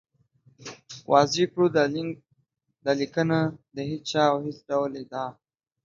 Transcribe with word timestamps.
واضح 1.11 1.43
کړو، 1.51 1.65
دا 2.85 2.91
لیکنه 3.01 3.37
د 3.75 3.77
هېچا 3.89 4.23
او 4.31 4.37
هېڅ 4.45 4.57
ډول 4.69 4.91
ادعا 5.01 5.27